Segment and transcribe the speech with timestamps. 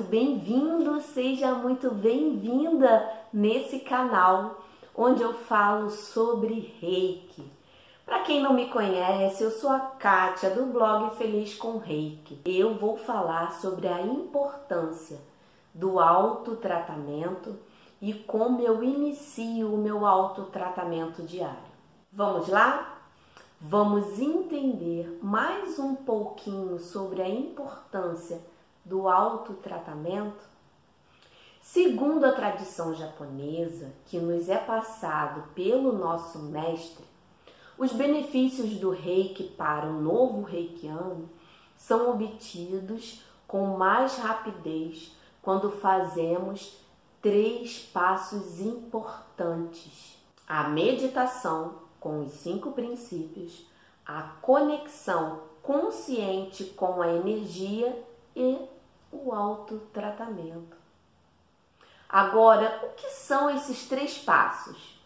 [0.00, 4.62] Bem-vindo, seja muito bem-vinda nesse canal
[4.94, 7.44] onde eu falo sobre reiki.
[8.06, 12.40] Para quem não me conhece, eu sou a Kátia do blog Feliz com Reiki.
[12.44, 15.18] Eu vou falar sobre a importância
[15.74, 17.56] do autotratamento
[18.00, 21.58] e como eu inicio o meu autotratamento diário.
[22.12, 22.98] Vamos lá?
[23.60, 28.40] Vamos entender mais um pouquinho sobre a importância
[28.88, 30.48] do autotratamento?
[31.60, 37.04] Segundo a tradição japonesa, que nos é passado pelo nosso mestre,
[37.76, 41.28] os benefícios do reiki para o novo reikiano
[41.76, 46.78] são obtidos com mais rapidez quando fazemos
[47.20, 53.66] três passos importantes: a meditação com os cinco princípios,
[54.06, 58.02] a conexão consciente com a energia
[58.34, 58.58] e
[59.10, 60.76] o autotratamento.
[62.08, 64.98] Agora, o que são esses três passos?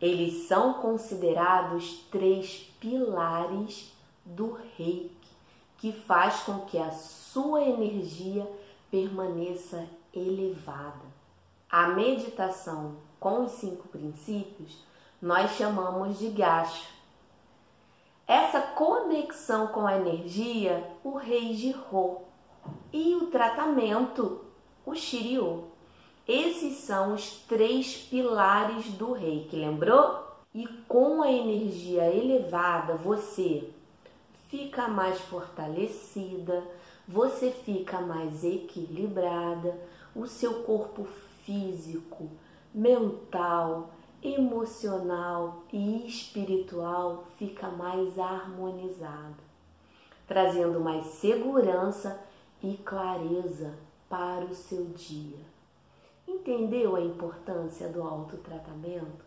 [0.00, 3.92] Eles são considerados três pilares
[4.24, 5.12] do reiki,
[5.78, 8.50] que faz com que a sua energia
[8.90, 11.04] permaneça elevada.
[11.70, 14.82] A meditação com os cinco princípios
[15.20, 16.92] nós chamamos de gacho.
[18.26, 22.28] Essa conexão com a energia, o rei girou
[22.92, 24.40] e o tratamento,
[24.86, 25.64] o Shiryu.
[26.26, 30.24] Esses são os três pilares do reiki, lembrou?
[30.54, 33.68] E com a energia elevada, você
[34.48, 36.62] fica mais fortalecida,
[37.06, 39.78] você fica mais equilibrada,
[40.14, 41.04] o seu corpo
[41.44, 42.30] físico,
[42.72, 43.90] mental,
[44.22, 49.36] emocional e espiritual fica mais harmonizado,
[50.26, 52.18] trazendo mais segurança
[52.64, 53.74] e clareza
[54.08, 55.36] para o seu dia.
[56.26, 59.22] Entendeu a importância do autotratamento?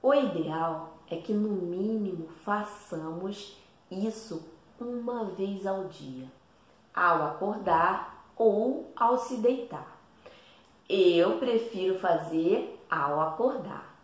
[0.00, 4.48] O ideal é que, no mínimo, façamos isso
[4.80, 6.30] uma vez ao dia,
[6.94, 9.98] ao acordar ou ao se deitar.
[10.88, 13.98] Eu prefiro fazer ao acordar,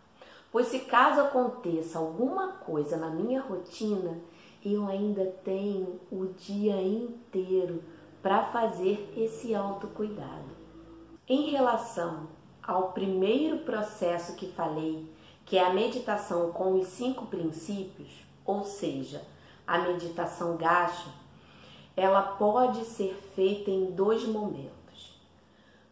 [0.51, 4.19] pois se caso aconteça alguma coisa na minha rotina,
[4.65, 7.81] eu ainda tenho o dia inteiro
[8.23, 10.55] para fazer esse autocuidado.
[11.27, 12.29] Em relação
[12.63, 15.13] ao primeiro processo que falei,
[15.45, 19.21] que é a meditação com os cinco princípios, ou seja,
[19.67, 21.09] a meditação gacha,
[21.97, 25.19] ela pode ser feita em dois momentos: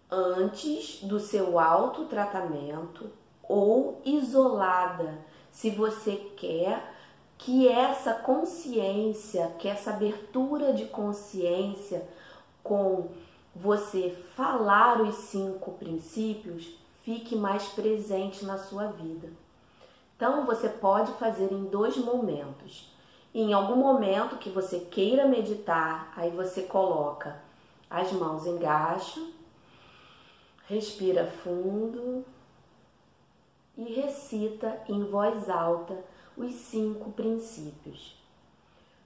[0.09, 3.11] antes do seu autotratamento
[3.43, 5.19] ou isolada,
[5.51, 6.95] se você quer
[7.37, 12.07] que essa consciência, que essa abertura de consciência
[12.63, 13.09] com
[13.55, 19.29] você falar os cinco princípios fique mais presente na sua vida.
[20.15, 22.91] Então você pode fazer em dois momentos.
[23.33, 27.41] Em algum momento que você queira meditar, aí você coloca
[27.89, 29.33] as mãos em gacho,
[30.67, 32.23] respira fundo
[33.77, 35.97] e recita em voz alta
[36.37, 38.17] os cinco princípios.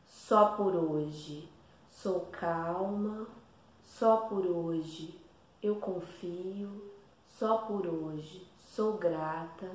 [0.07, 1.47] Só por hoje
[1.89, 3.27] sou calma,
[3.97, 5.17] só por hoje
[5.63, 6.91] eu confio,
[7.39, 9.72] só por hoje sou grata,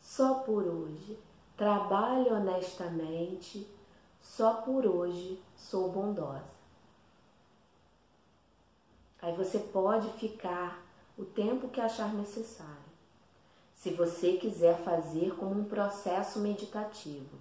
[0.00, 1.16] só por hoje
[1.56, 3.64] trabalho honestamente,
[4.20, 6.42] só por hoje sou bondosa.
[9.20, 10.82] Aí você pode ficar
[11.16, 12.72] o tempo que achar necessário.
[13.76, 17.38] Se você quiser fazer como um processo meditativo,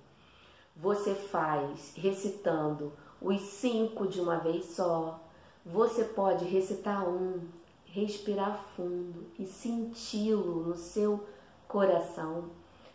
[0.76, 5.20] você faz recitando os cinco de uma vez só,
[5.66, 7.40] você pode recitar um,
[7.86, 11.26] respirar fundo e senti-lo no seu
[11.68, 12.46] coração.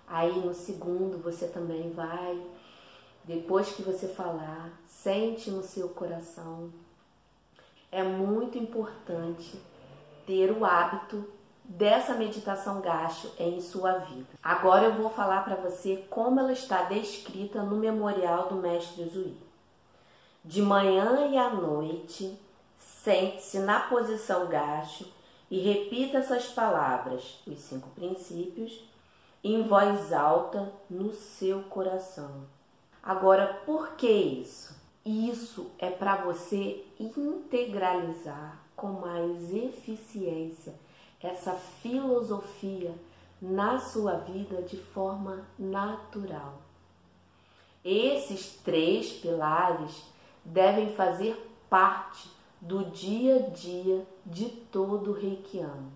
[0.07, 2.41] Aí no segundo você também vai,
[3.25, 6.71] depois que você falar, sente no seu coração.
[7.91, 9.61] É muito importante
[10.27, 11.25] ter o hábito
[11.65, 14.27] dessa meditação gacho em sua vida.
[14.43, 19.37] Agora eu vou falar para você como ela está descrita no memorial do mestre Zui.
[20.45, 22.39] De manhã e à noite,
[23.07, 25.07] Sente-se na posição gacho
[25.49, 28.83] e repita essas palavras, os cinco princípios,
[29.45, 32.49] em voz alta no seu coração.
[33.01, 34.75] Agora, por que isso?
[35.05, 40.75] Isso é para você integralizar com mais eficiência
[41.23, 42.93] essa filosofia
[43.41, 46.55] na sua vida de forma natural.
[47.85, 50.03] Esses três pilares
[50.45, 51.37] devem fazer
[51.71, 55.93] parte do dia a dia de todo reikiano.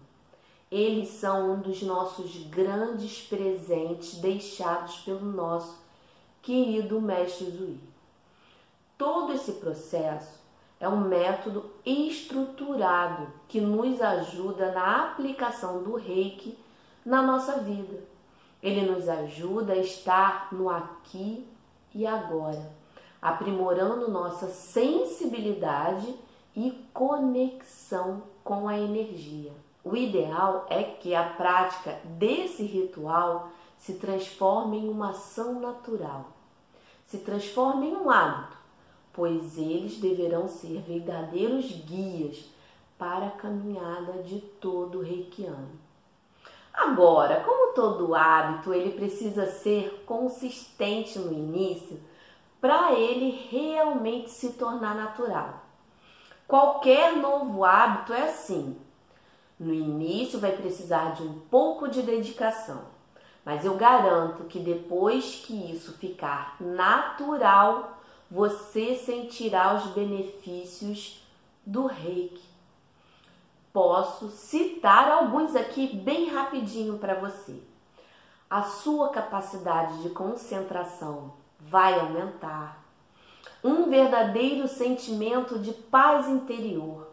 [0.70, 5.78] Eles são um dos nossos grandes presentes deixados pelo nosso
[6.42, 7.80] querido Mestre Zui.
[8.96, 10.38] Todo esse processo
[10.78, 16.56] é um método estruturado que nos ajuda na aplicação do reiki
[17.04, 18.02] na nossa vida.
[18.62, 21.46] Ele nos ajuda a estar no aqui
[21.94, 22.70] e agora,
[23.20, 26.14] aprimorando nossa sensibilidade
[26.66, 29.52] e conexão com a energia.
[29.82, 33.48] O ideal é que a prática desse ritual
[33.78, 36.26] se transforme em uma ação natural,
[37.06, 38.58] se transforme em um hábito,
[39.10, 42.44] pois eles deverão ser verdadeiros guias
[42.98, 45.70] para a caminhada de todo reikiano.
[46.74, 51.98] Agora, como todo hábito, ele precisa ser consistente no início
[52.60, 55.59] para ele realmente se tornar natural.
[56.50, 58.76] Qualquer novo hábito é assim,
[59.56, 62.86] no início vai precisar de um pouco de dedicação,
[63.44, 71.24] mas eu garanto que depois que isso ficar natural, você sentirá os benefícios
[71.64, 72.42] do reiki.
[73.72, 77.62] Posso citar alguns aqui bem rapidinho para você.
[78.50, 82.79] A sua capacidade de concentração vai aumentar.
[83.62, 87.10] Um verdadeiro sentimento de paz interior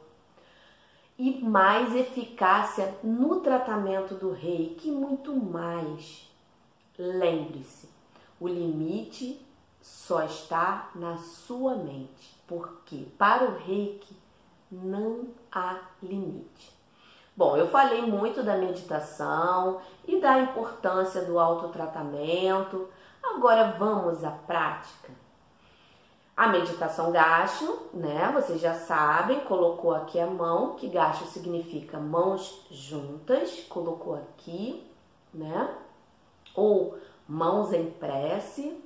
[1.18, 6.30] e mais eficácia no tratamento do reiki, muito mais.
[6.98, 7.90] Lembre-se,
[8.40, 9.44] o limite
[9.82, 14.16] só está na sua mente, porque para o reiki
[14.72, 16.76] não há limite.
[17.36, 22.90] Bom, eu falei muito da meditação e da importância do autotratamento.
[23.24, 25.12] Agora vamos à prática.
[26.38, 28.32] A meditação gacho, né?
[28.32, 34.88] Vocês já sabem, colocou aqui a mão, que gacho significa mãos juntas, colocou aqui,
[35.34, 35.76] né?
[36.54, 36.96] Ou
[37.28, 38.80] mãos em prece.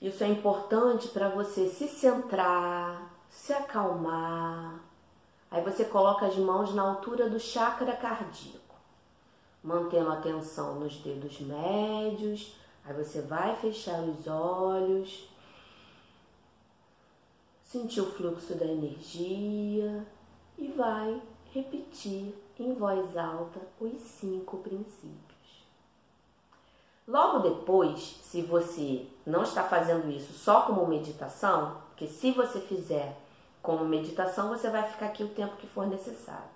[0.00, 4.78] Isso é importante para você se centrar, se acalmar.
[5.50, 8.76] Aí você coloca as mãos na altura do chakra cardíaco,
[9.64, 12.56] mantendo a atenção nos dedos médios.
[12.84, 15.28] Aí você vai fechar os olhos
[17.68, 20.06] sentir o fluxo da energia
[20.56, 21.22] e vai
[21.52, 25.18] repetir em voz alta os cinco princípios.
[27.06, 33.14] Logo depois, se você não está fazendo isso só como meditação, porque se você fizer
[33.62, 36.48] como meditação, você vai ficar aqui o tempo que for necessário.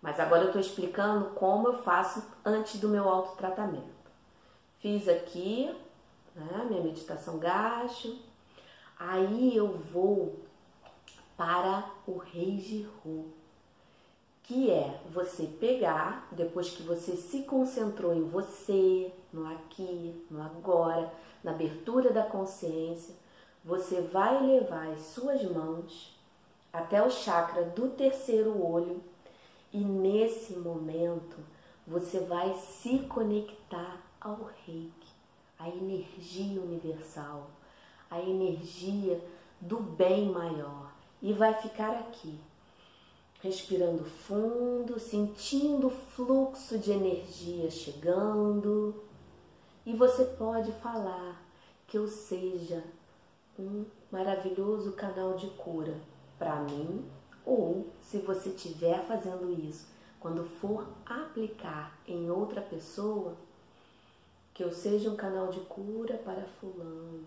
[0.00, 4.02] Mas agora eu estou explicando como eu faço antes do meu autotratamento.
[4.80, 5.74] Fiz aqui
[6.34, 8.18] né, minha meditação gacho,
[8.98, 10.40] Aí eu vou
[11.36, 13.26] para o Reijiru,
[14.42, 21.12] que é você pegar, depois que você se concentrou em você, no aqui, no agora,
[21.42, 23.14] na abertura da consciência,
[23.64, 26.16] você vai levar as suas mãos
[26.72, 29.02] até o chakra do terceiro olho
[29.72, 31.36] e nesse momento
[31.86, 35.12] você vai se conectar ao reiki,
[35.58, 37.50] à energia universal
[38.12, 39.18] a energia
[39.60, 40.92] do bem maior
[41.22, 42.38] e vai ficar aqui,
[43.40, 49.02] respirando fundo, sentindo o fluxo de energia chegando.
[49.86, 51.42] E você pode falar
[51.86, 52.84] que eu seja
[53.58, 55.96] um maravilhoso canal de cura
[56.38, 57.04] para mim,
[57.46, 59.86] ou se você estiver fazendo isso,
[60.20, 63.34] quando for aplicar em outra pessoa,
[64.54, 67.24] que eu seja um canal de cura para fulano,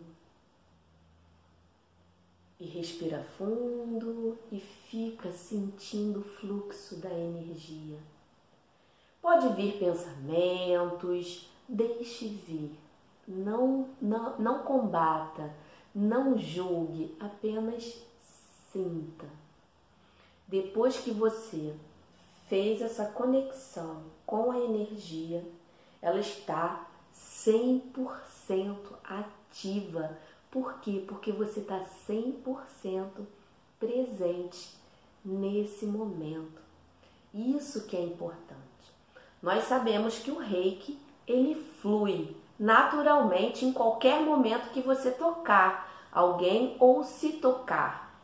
[2.59, 7.97] e respira fundo e fica sentindo o fluxo da energia.
[9.21, 12.71] Pode vir pensamentos, deixe vir.
[13.27, 15.51] Não, não, não combata,
[15.93, 18.01] não julgue, apenas
[18.71, 19.25] sinta.
[20.47, 21.75] Depois que você
[22.47, 25.43] fez essa conexão com a energia,
[26.01, 30.17] ela está 100% ativa
[30.55, 31.03] por quê?
[31.05, 33.09] Porque você está 100%
[33.77, 34.73] presente
[35.25, 36.61] nesse momento.
[37.33, 38.55] Isso que é importante.
[39.43, 40.97] Nós sabemos que o reiki,
[41.27, 48.17] ele flui naturalmente em qualquer momento que você tocar alguém ou se tocar.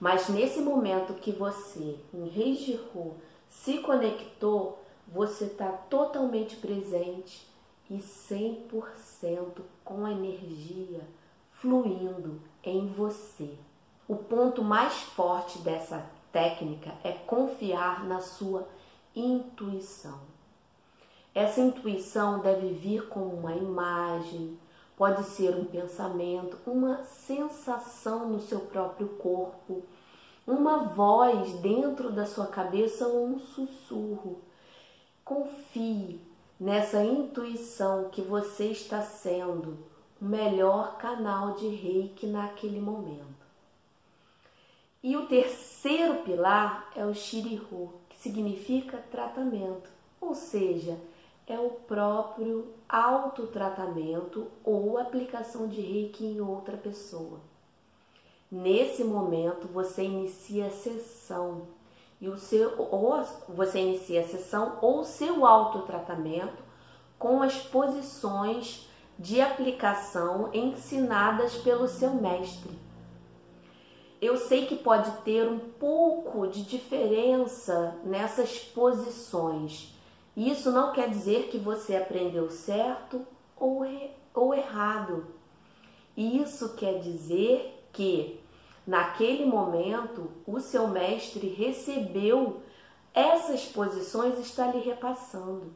[0.00, 3.14] Mas nesse momento que você, em Reijiru,
[3.48, 7.46] se conectou, você está totalmente presente
[7.88, 11.19] e 100% com energia
[11.60, 13.54] fluindo em você.
[14.08, 18.66] o ponto mais forte dessa técnica é confiar na sua
[19.14, 20.18] intuição.
[21.32, 24.58] Essa intuição deve vir como uma imagem,
[24.96, 29.84] pode ser um pensamento, uma sensação no seu próprio corpo,
[30.44, 34.40] uma voz dentro da sua cabeça ou um sussurro.
[35.24, 36.20] Confie
[36.58, 39.90] nessa intuição que você está sendo
[40.20, 43.40] melhor canal de reiki naquele momento.
[45.02, 49.88] E o terceiro pilar é o Shiriho, que significa tratamento,
[50.20, 50.98] ou seja,
[51.46, 57.40] é o próprio autotratamento ou aplicação de reiki em outra pessoa.
[58.50, 61.62] Nesse momento você inicia a sessão
[62.20, 66.62] e o seu ou você inicia a sessão ou seu autotratamento
[67.18, 68.89] com as posições
[69.20, 72.90] de aplicação ensinadas pelo seu mestre
[74.20, 79.96] eu sei que pode ter um pouco de diferença nessas posições.
[80.36, 83.86] Isso não quer dizer que você aprendeu certo ou,
[84.34, 85.26] ou errado.
[86.14, 88.38] Isso quer dizer que
[88.86, 92.60] naquele momento o seu mestre recebeu
[93.14, 95.72] essas posições e está lhe repassando.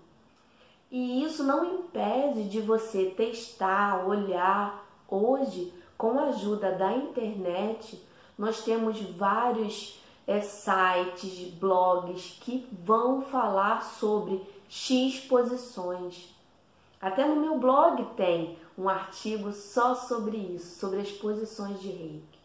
[0.97, 4.87] E isso não impede de você testar, olhar.
[5.09, 8.01] Hoje, com a ajuda da internet,
[8.39, 16.33] nós temos vários é, sites, blogs que vão falar sobre X posições.
[17.01, 22.39] Até no meu blog tem um artigo só sobre isso, sobre as posições de reiki.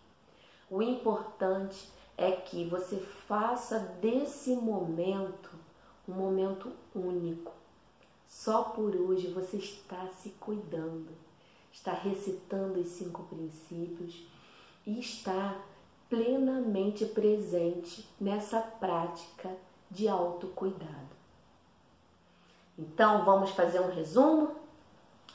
[0.71, 1.87] O importante
[2.17, 5.51] é que você faça desse momento
[6.07, 7.58] um momento único.
[8.29, 11.09] Só por hoje você está se cuidando,
[11.73, 14.23] está recitando os cinco princípios
[14.85, 15.59] e está
[16.07, 19.51] plenamente presente nessa prática
[19.89, 21.09] de autocuidado.
[22.77, 24.55] Então, vamos fazer um resumo?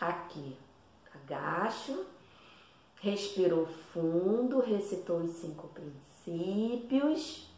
[0.01, 0.57] Aqui,
[1.13, 2.07] agacho,
[3.01, 7.54] respirou fundo, recitou os cinco princípios.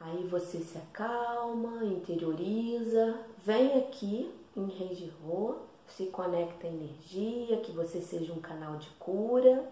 [0.00, 8.00] Aí você se acalma, interioriza, vem aqui em Reijirô, se conecta à energia, que você
[8.00, 9.70] seja um canal de cura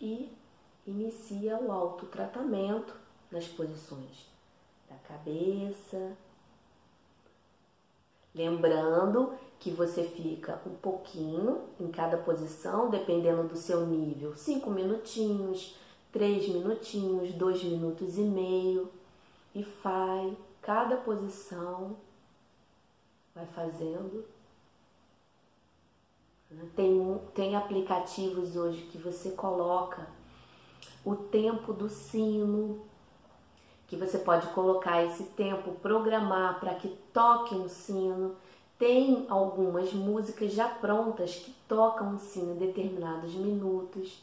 [0.00, 0.28] e
[0.84, 2.94] inicia o autotratamento
[3.30, 4.28] nas posições
[4.90, 6.16] da cabeça.
[8.34, 15.76] Lembrando que você fica um pouquinho em cada posição, dependendo do seu nível, cinco minutinhos,
[16.10, 18.90] três minutinhos, dois minutos e meio,
[19.54, 21.96] e faz cada posição,
[23.34, 24.24] vai fazendo
[26.76, 30.06] tem, tem aplicativos hoje que você coloca
[31.04, 32.80] o tempo do sino,
[33.88, 38.36] que você pode colocar esse tempo, programar para que toque um sino.
[38.78, 44.22] Tem algumas músicas já prontas que tocam o sino em determinados minutos.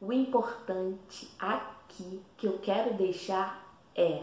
[0.00, 3.63] O importante aqui que eu quero deixar
[3.94, 4.22] é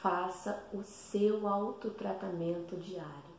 [0.00, 3.30] faça o seu autotratamento diário.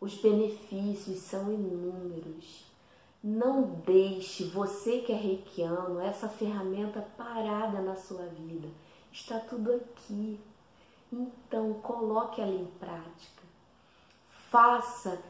[0.00, 2.64] Os benefícios são inúmeros.
[3.22, 8.68] Não deixe você que é reikiano, essa ferramenta parada na sua vida.
[9.10, 10.38] Está tudo aqui.
[11.10, 13.42] Então, coloque ela em prática.
[14.50, 15.22] Faça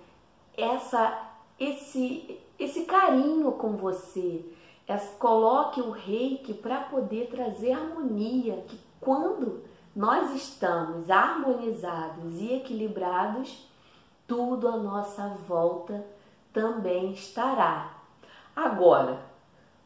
[0.56, 4.44] essa esse esse carinho com você.
[5.18, 9.62] Coloque o reiki para poder trazer harmonia, que quando
[9.94, 13.68] nós estamos harmonizados e equilibrados,
[14.26, 16.04] tudo à nossa volta
[16.52, 17.94] também estará.
[18.56, 19.20] Agora,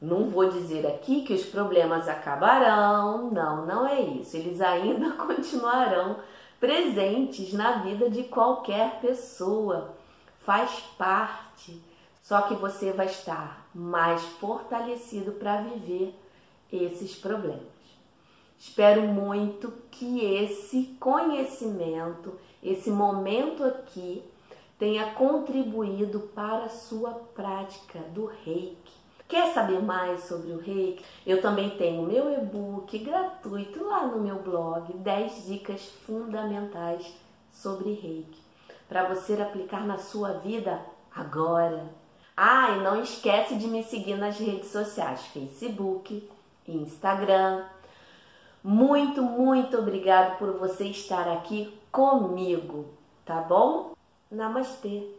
[0.00, 4.36] não vou dizer aqui que os problemas acabarão, não, não é isso.
[4.36, 6.16] Eles ainda continuarão
[6.60, 9.94] presentes na vida de qualquer pessoa.
[10.40, 11.82] Faz parte.
[12.22, 16.14] Só que você vai estar mais fortalecido para viver
[16.72, 17.77] esses problemas.
[18.58, 24.22] Espero muito que esse conhecimento, esse momento aqui,
[24.78, 28.98] tenha contribuído para a sua prática do reiki.
[29.28, 31.04] Quer saber mais sobre o reiki?
[31.26, 37.14] Eu também tenho meu e-book gratuito lá no meu blog, 10 dicas fundamentais
[37.52, 38.40] sobre reiki,
[38.88, 40.80] para você aplicar na sua vida
[41.14, 41.86] agora.
[42.36, 46.28] Ah, e não esquece de me seguir nas redes sociais, Facebook,
[46.66, 47.64] Instagram,
[48.62, 52.86] muito, muito obrigado por você estar aqui comigo,
[53.24, 53.92] tá bom?
[54.30, 55.17] Namastê!